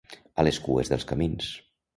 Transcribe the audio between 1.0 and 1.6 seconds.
camins.